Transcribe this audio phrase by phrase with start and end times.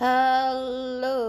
[0.00, 1.20] Halo.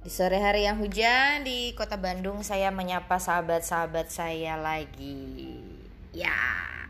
[0.00, 5.60] Di sore hari yang hujan di kota Bandung saya menyapa sahabat-sahabat saya lagi.
[6.16, 6.32] Ya,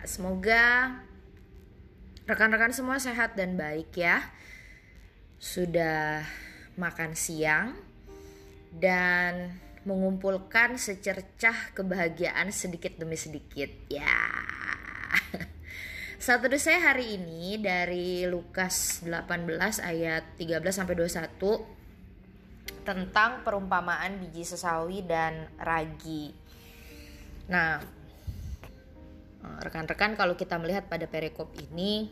[0.07, 0.95] semoga
[2.23, 4.23] rekan-rekan semua sehat dan baik ya.
[5.43, 6.23] Sudah
[6.79, 7.75] makan siang
[8.71, 13.75] dan mengumpulkan secercah kebahagiaan sedikit demi sedikit.
[13.91, 14.39] Ya.
[16.15, 19.51] Satu teduh saya hari ini dari Lukas 18
[19.83, 26.31] ayat 13 sampai 21 tentang perumpamaan biji sesawi dan ragi.
[27.51, 27.83] Nah,
[29.67, 32.07] rekan-rekan kalau kita melihat pada perikop ini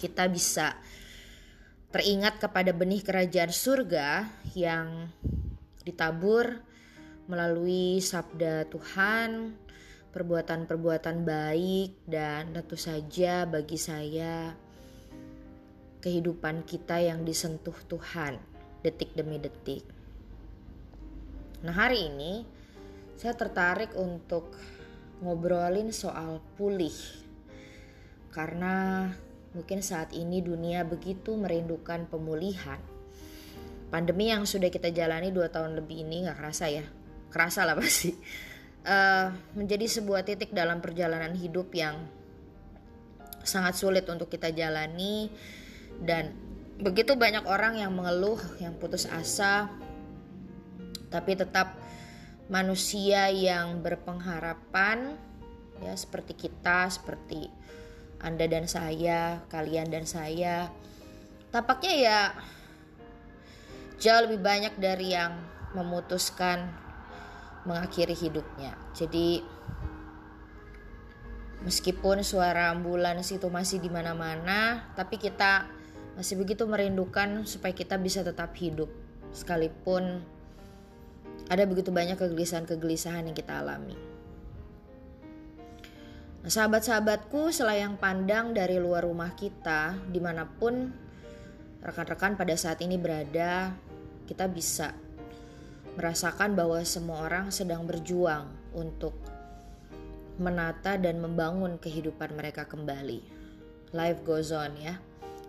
[0.00, 0.72] kita bisa
[1.92, 5.12] teringat kepada benih kerajaan surga yang
[5.84, 6.56] ditabur
[7.28, 9.60] melalui sabda Tuhan
[10.12, 14.52] perbuatan-perbuatan baik dan tentu saja bagi saya
[16.04, 18.36] kehidupan kita yang disentuh Tuhan
[18.84, 19.80] detik demi detik.
[21.64, 22.44] Nah, hari ini
[23.16, 24.52] saya tertarik untuk
[25.24, 26.94] ngobrolin soal pulih.
[28.34, 29.08] Karena
[29.56, 32.82] mungkin saat ini dunia begitu merindukan pemulihan.
[33.88, 36.84] Pandemi yang sudah kita jalani dua tahun lebih ini nggak kerasa ya,
[37.30, 38.10] kerasa lah pasti
[38.86, 41.98] uh, menjadi sebuah titik dalam perjalanan hidup yang
[43.42, 45.30] sangat sulit untuk kita jalani
[45.98, 46.30] dan
[46.78, 49.70] begitu banyak orang yang mengeluh, yang putus asa,
[51.10, 51.78] tapi tetap
[52.50, 55.14] manusia yang berpengharapan
[55.82, 57.50] ya seperti kita, seperti
[58.22, 60.70] Anda dan saya, kalian dan saya.
[61.50, 62.18] Tampaknya ya
[64.02, 65.38] jauh lebih banyak dari yang
[65.78, 66.81] memutuskan
[67.64, 68.74] mengakhiri hidupnya.
[68.94, 69.42] Jadi
[71.62, 75.70] meskipun suara ambulans itu masih di mana-mana, tapi kita
[76.18, 78.90] masih begitu merindukan supaya kita bisa tetap hidup
[79.32, 80.20] sekalipun
[81.48, 83.96] ada begitu banyak kegelisahan-kegelisahan yang kita alami.
[86.42, 90.90] Nah, sahabat-sahabatku, selayang pandang dari luar rumah kita, di mana pun
[91.82, 93.74] rekan-rekan pada saat ini berada,
[94.26, 94.90] kita bisa
[95.96, 99.12] merasakan bahwa semua orang sedang berjuang untuk
[100.40, 103.20] menata dan membangun kehidupan mereka kembali.
[103.92, 104.96] Life goes on ya.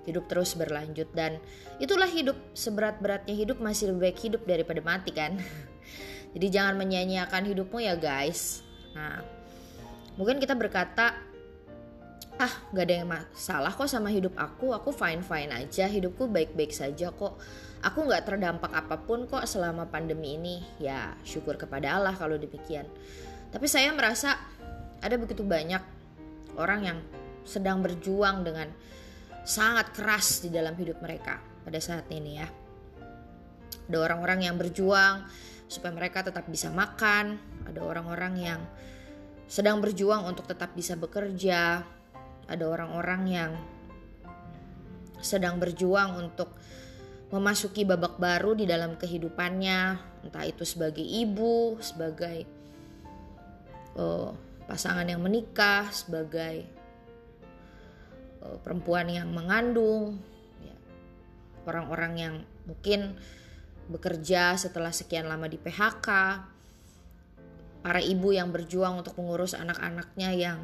[0.04, 1.40] Hidup terus berlanjut dan
[1.80, 5.40] itulah hidup seberat-beratnya hidup masih lebih baik hidup daripada mati kan.
[6.36, 8.60] Jadi jangan menyanyiakan hidupmu ya guys.
[8.92, 9.24] Nah,
[10.20, 11.16] mungkin kita berkata
[12.41, 14.73] ah gak ada yang masalah kok sama hidup aku.
[14.73, 17.38] Aku fine fine aja hidupku baik baik saja kok.
[17.84, 20.63] Aku nggak terdampak apa pun kok selama pandemi ini.
[20.79, 22.88] Ya syukur kepada Allah kalau demikian.
[23.51, 24.39] Tapi saya merasa
[25.03, 25.83] ada begitu banyak
[26.56, 27.00] orang yang
[27.44, 28.72] sedang berjuang dengan
[29.44, 32.47] sangat keras di dalam hidup mereka pada saat ini ya.
[33.83, 35.28] Ada orang-orang yang berjuang
[35.67, 37.35] supaya mereka tetap bisa makan.
[37.67, 38.62] Ada orang-orang yang
[39.44, 41.83] sedang berjuang untuk tetap bisa bekerja
[42.48, 43.52] ada orang-orang yang
[45.24, 46.52] sedang berjuang untuk
[47.34, 52.46] memasuki babak baru di dalam kehidupannya, entah itu sebagai ibu, sebagai
[53.98, 54.30] uh,
[54.70, 56.70] pasangan yang menikah, sebagai
[58.46, 60.22] uh, perempuan yang mengandung,
[60.62, 60.78] ya.
[61.66, 62.36] orang-orang yang
[62.70, 63.18] mungkin
[63.90, 66.08] bekerja setelah sekian lama di PHK,
[67.81, 70.60] para ibu yang berjuang untuk mengurus anak-anaknya yang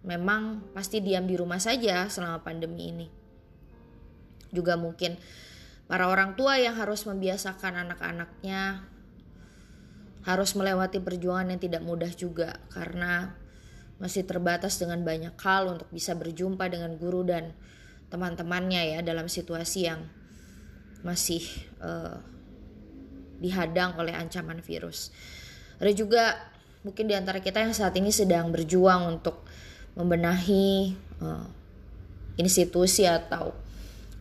[0.00, 3.06] memang pasti diam di rumah saja selama pandemi ini.
[4.50, 5.20] Juga mungkin
[5.86, 8.86] para orang tua yang harus membiasakan anak-anaknya
[10.20, 13.32] harus melewati perjuangan yang tidak mudah juga karena
[14.00, 17.52] masih terbatas dengan banyak hal untuk bisa berjumpa dengan guru dan
[18.08, 20.00] teman-temannya ya dalam situasi yang
[21.00, 21.40] masih
[21.80, 22.20] uh,
[23.40, 25.12] dihadang oleh ancaman virus.
[25.80, 26.36] Ada juga
[26.84, 29.48] mungkin di antara kita yang saat ini sedang berjuang untuk
[29.94, 31.46] membenahi uh,
[32.38, 33.52] institusi atau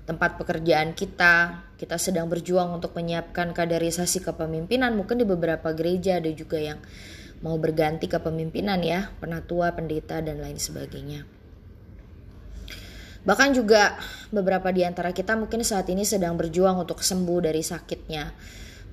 [0.10, 1.64] tempat pekerjaan kita.
[1.78, 4.98] Kita sedang berjuang untuk menyiapkan kaderisasi kepemimpinan.
[4.98, 6.82] Mungkin di beberapa gereja ada juga yang
[7.40, 11.24] mau berganti kepemimpinan ya, penatua, pendeta dan lain sebagainya.
[13.24, 14.00] Bahkan juga
[14.32, 18.32] beberapa di antara kita mungkin saat ini sedang berjuang untuk sembuh dari sakitnya.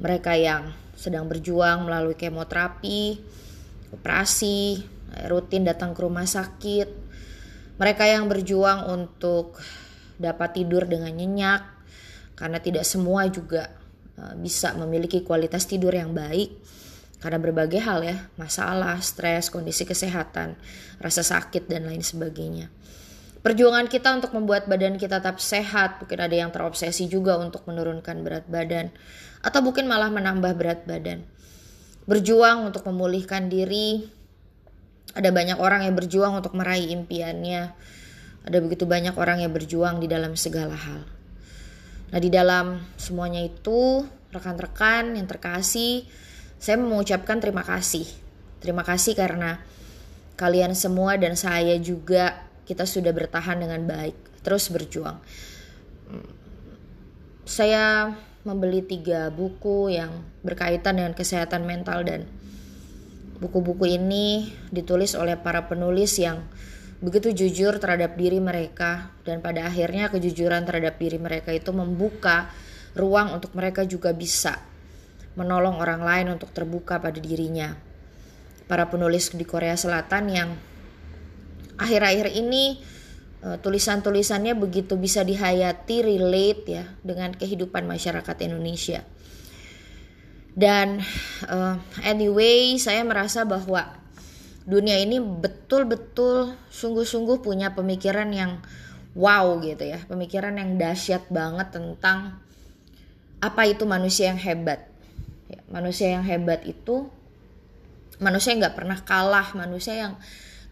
[0.02, 3.22] Mereka yang sedang berjuang melalui kemoterapi,
[3.96, 4.82] operasi,
[5.24, 6.88] rutin datang ke rumah sakit.
[7.76, 9.60] Mereka yang berjuang untuk
[10.16, 11.60] dapat tidur dengan nyenyak
[12.36, 13.72] karena tidak semua juga
[14.16, 16.52] eh, bisa memiliki kualitas tidur yang baik
[17.16, 20.54] karena berbagai hal ya, masalah, stres, kondisi kesehatan,
[21.00, 22.68] rasa sakit dan lain sebagainya.
[23.40, 28.26] perjuangan kita untuk membuat badan kita tetap sehat mungkin ada yang terobsesi juga untuk menurunkan
[28.26, 28.90] berat badan
[29.38, 31.22] atau mungkin malah menambah berat badan
[32.10, 34.02] berjuang untuk memulihkan diri
[35.16, 37.72] ada banyak orang yang berjuang untuk meraih impiannya.
[38.44, 41.02] Ada begitu banyak orang yang berjuang di dalam segala hal.
[42.12, 46.06] Nah di dalam semuanya itu rekan-rekan yang terkasih
[46.56, 48.04] saya mengucapkan terima kasih.
[48.60, 49.60] Terima kasih karena
[50.36, 55.20] kalian semua dan saya juga kita sudah bertahan dengan baik, terus berjuang.
[57.46, 58.10] Saya
[58.42, 60.10] membeli tiga buku yang
[60.42, 62.26] berkaitan dengan kesehatan mental dan
[63.36, 66.44] buku-buku ini ditulis oleh para penulis yang
[67.04, 72.48] begitu jujur terhadap diri mereka dan pada akhirnya kejujuran terhadap diri mereka itu membuka
[72.96, 74.64] ruang untuk mereka juga bisa
[75.36, 77.76] menolong orang lain untuk terbuka pada dirinya.
[78.66, 80.48] Para penulis di Korea Selatan yang
[81.76, 82.80] akhir-akhir ini
[83.44, 89.04] uh, tulisan-tulisannya begitu bisa dihayati relate ya dengan kehidupan masyarakat Indonesia.
[90.56, 91.04] Dan
[91.52, 93.92] uh, anyway, saya merasa bahwa
[94.64, 98.64] dunia ini betul-betul sungguh-sungguh punya pemikiran yang
[99.12, 102.40] wow gitu ya, pemikiran yang dahsyat banget tentang
[103.44, 104.88] apa itu manusia yang hebat.
[105.52, 107.06] Ya, manusia yang hebat itu
[108.16, 110.12] manusia yang nggak pernah kalah, manusia yang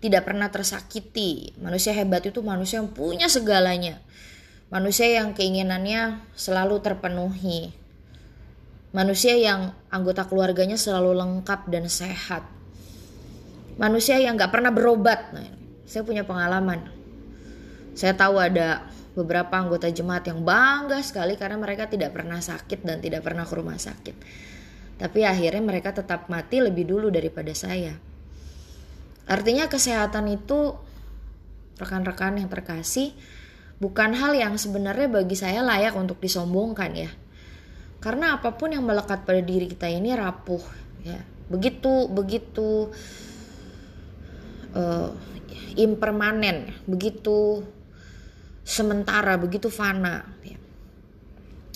[0.00, 1.52] tidak pernah tersakiti.
[1.60, 4.00] Manusia hebat itu manusia yang punya segalanya.
[4.72, 7.83] Manusia yang keinginannya selalu terpenuhi.
[8.94, 12.46] Manusia yang anggota keluarganya selalu lengkap dan sehat.
[13.74, 15.34] Manusia yang gak pernah berobat.
[15.34, 15.50] Nah,
[15.82, 16.86] saya punya pengalaman.
[17.98, 18.86] Saya tahu ada
[19.18, 23.54] beberapa anggota jemaat yang bangga sekali karena mereka tidak pernah sakit dan tidak pernah ke
[23.58, 24.16] rumah sakit.
[24.94, 27.98] Tapi akhirnya mereka tetap mati lebih dulu daripada saya.
[29.26, 30.78] Artinya kesehatan itu
[31.82, 33.10] rekan-rekan yang terkasih
[33.82, 37.10] bukan hal yang sebenarnya bagi saya layak untuk disombongkan ya.
[38.04, 40.60] Karena apa pun yang melekat pada diri kita ini rapuh
[41.00, 41.16] ya.
[41.48, 42.92] Begitu begitu
[44.76, 45.08] uh,
[45.80, 47.64] impermanen, begitu
[48.60, 50.60] sementara, begitu fana ya.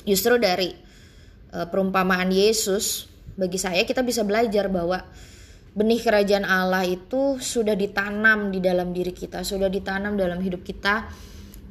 [0.05, 0.69] Justru dari
[1.57, 5.01] uh, perumpamaan Yesus bagi saya kita bisa belajar bahwa
[5.73, 11.09] benih kerajaan Allah itu sudah ditanam di dalam diri kita, sudah ditanam dalam hidup kita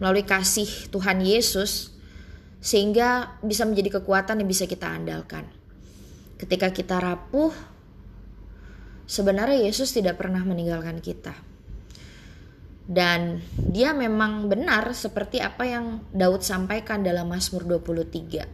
[0.02, 1.97] melalui kasih Tuhan Yesus
[2.58, 5.46] sehingga bisa menjadi kekuatan yang bisa kita andalkan.
[6.38, 7.54] Ketika kita rapuh,
[9.10, 11.34] sebenarnya Yesus tidak pernah meninggalkan kita.
[12.88, 18.48] Dan dia memang benar seperti apa yang Daud sampaikan dalam Mazmur 23.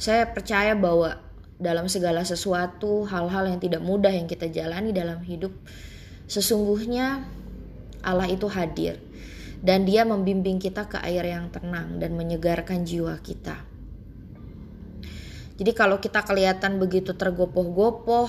[0.00, 1.20] Saya percaya bahwa
[1.60, 5.52] dalam segala sesuatu, hal-hal yang tidak mudah yang kita jalani dalam hidup,
[6.24, 7.20] sesungguhnya
[8.00, 8.96] Allah itu hadir
[9.64, 13.56] dan Dia membimbing kita ke air yang tenang dan menyegarkan jiwa kita.
[15.56, 18.28] Jadi kalau kita kelihatan begitu tergopoh-gopoh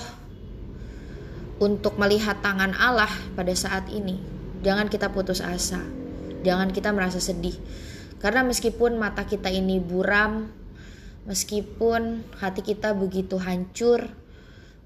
[1.60, 4.16] untuk melihat tangan Allah pada saat ini,
[4.64, 5.84] jangan kita putus asa.
[6.40, 7.58] Jangan kita merasa sedih.
[8.16, 10.48] Karena meskipun mata kita ini buram,
[11.26, 14.14] Meskipun hati kita begitu hancur,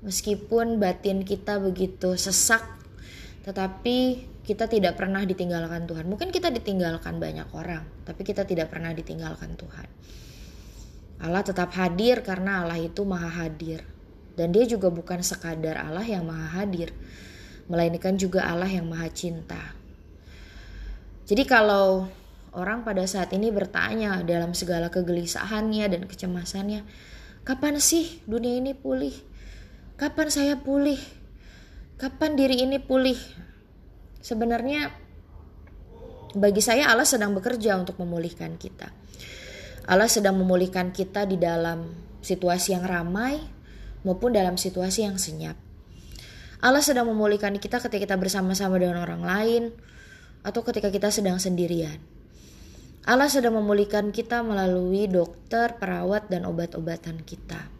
[0.00, 2.64] meskipun batin kita begitu sesak,
[3.46, 6.04] tetapi kita tidak pernah ditinggalkan Tuhan.
[6.08, 9.88] Mungkin kita ditinggalkan banyak orang, tapi kita tidak pernah ditinggalkan Tuhan.
[11.20, 13.84] Allah tetap hadir karena Allah itu maha hadir.
[14.34, 16.96] Dan dia juga bukan sekadar Allah yang maha hadir,
[17.68, 19.76] melainkan juga Allah yang maha cinta.
[21.28, 22.08] Jadi kalau
[22.50, 26.82] Orang pada saat ini bertanya dalam segala kegelisahannya dan kecemasannya,
[27.46, 29.14] kapan sih dunia ini pulih?
[29.94, 30.98] Kapan saya pulih?
[32.00, 33.20] Kapan diri ini pulih?
[34.24, 34.88] Sebenarnya
[36.32, 38.88] bagi saya Allah sedang bekerja untuk memulihkan kita.
[39.84, 41.92] Allah sedang memulihkan kita di dalam
[42.24, 43.36] situasi yang ramai
[44.00, 45.60] maupun dalam situasi yang senyap.
[46.64, 49.62] Allah sedang memulihkan kita ketika kita bersama-sama dengan orang lain
[50.40, 52.00] atau ketika kita sedang sendirian.
[53.04, 57.79] Allah sedang memulihkan kita melalui dokter, perawat, dan obat-obatan kita.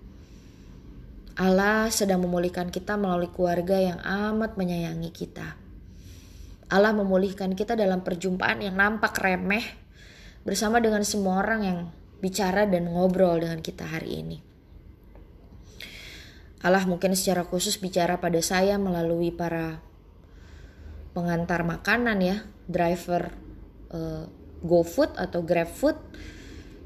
[1.40, 5.56] Allah sedang memulihkan kita melalui keluarga yang amat menyayangi kita.
[6.68, 9.64] Allah memulihkan kita dalam perjumpaan yang nampak remeh
[10.44, 11.78] bersama dengan semua orang yang
[12.20, 14.38] bicara dan ngobrol dengan kita hari ini.
[16.61, 19.80] Allah mungkin secara khusus bicara pada saya melalui para
[21.16, 22.37] pengantar makanan ya,
[22.68, 23.32] driver
[23.97, 24.28] uh,
[24.61, 25.97] GoFood atau GrabFood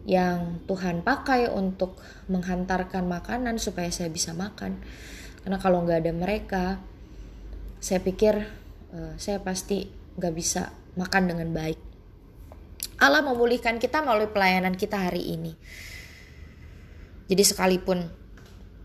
[0.04, 1.96] yang Tuhan pakai untuk
[2.28, 4.80] menghantarkan makanan supaya saya bisa makan.
[5.40, 6.64] Karena kalau nggak ada mereka,
[7.80, 8.44] saya pikir
[8.92, 9.88] uh, saya pasti
[10.20, 11.80] nggak bisa makan dengan baik.
[13.00, 15.52] Allah memulihkan kita melalui pelayanan kita hari ini.
[17.26, 18.04] Jadi sekalipun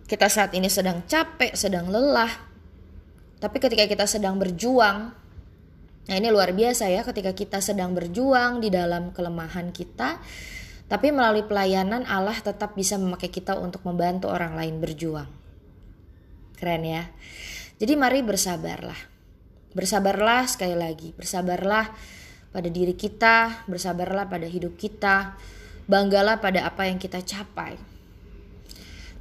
[0.10, 2.50] kita saat ini sedang capek, sedang lelah,
[3.40, 5.16] tapi ketika kita sedang berjuang,
[6.10, 10.20] nah ini luar biasa ya ketika kita sedang berjuang di dalam kelemahan kita,
[10.90, 15.30] tapi melalui pelayanan Allah tetap bisa memakai kita untuk membantu orang lain berjuang.
[16.58, 17.14] Keren ya.
[17.78, 18.98] Jadi mari bersabarlah.
[19.78, 21.94] Bersabarlah sekali lagi, bersabarlah
[22.50, 25.38] pada diri kita, bersabarlah pada hidup kita,
[25.86, 27.78] banggalah pada apa yang kita capai.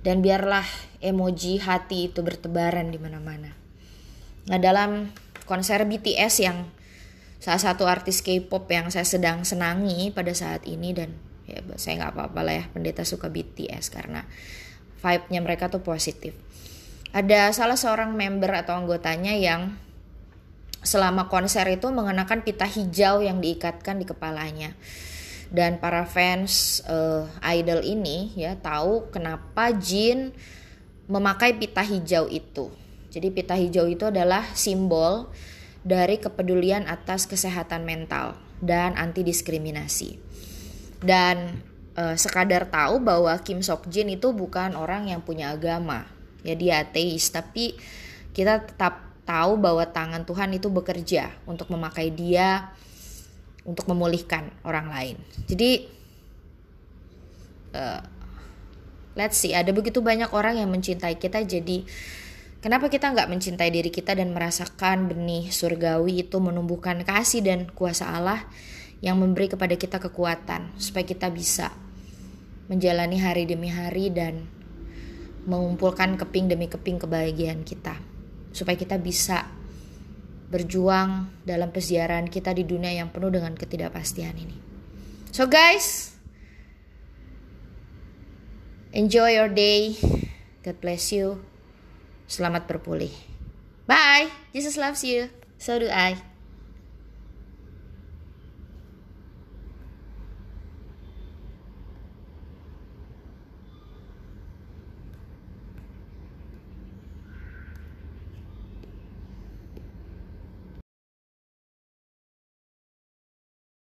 [0.01, 0.65] Dan biarlah
[1.05, 3.53] emoji hati itu bertebaran di mana-mana.
[4.49, 5.13] Nah, dalam
[5.45, 6.65] konser BTS yang
[7.37, 12.13] salah satu artis K-pop yang saya sedang senangi pada saat ini dan ya saya nggak
[12.13, 14.29] apa-apa lah ya pendeta suka BTS karena
[15.01, 16.37] vibe-nya mereka tuh positif.
[17.09, 19.73] Ada salah seorang member atau anggotanya yang
[20.85, 24.77] selama konser itu mengenakan pita hijau yang diikatkan di kepalanya.
[25.49, 30.37] Dan para fans uh, idol ini ya tahu kenapa Jin
[31.09, 32.69] memakai pita hijau itu.
[33.09, 35.33] Jadi pita hijau itu adalah simbol
[35.81, 40.28] dari kepedulian atas kesehatan mental dan anti diskriminasi.
[40.99, 41.63] Dan
[41.95, 46.07] uh, sekadar tahu bahwa Kim Sok Jin itu bukan orang yang punya agama.
[46.47, 47.75] Ya dia ateis, tapi
[48.35, 52.73] kita tetap tahu bahwa tangan Tuhan itu bekerja untuk memakai dia
[53.69, 55.17] untuk memulihkan orang lain.
[55.45, 55.99] Jadi
[57.77, 58.01] uh,
[59.19, 61.83] let's see ada begitu banyak orang yang mencintai kita jadi
[62.63, 68.15] kenapa kita nggak mencintai diri kita dan merasakan benih surgawi itu menumbuhkan kasih dan kuasa
[68.15, 68.47] Allah
[68.99, 71.71] yang memberi kepada kita kekuatan supaya kita bisa
[72.67, 74.45] menjalani hari demi hari dan
[75.49, 77.97] mengumpulkan keping demi keping kebahagiaan kita
[78.53, 79.49] supaya kita bisa
[80.49, 84.57] berjuang dalam peziarahan kita di dunia yang penuh dengan ketidakpastian ini.
[85.31, 86.17] So guys,
[88.97, 89.97] enjoy your day.
[90.65, 91.45] God bless you.
[92.29, 93.13] Selamat berpulih.
[93.85, 94.33] Bye.
[94.53, 95.29] Jesus loves you.
[95.61, 96.38] So do I.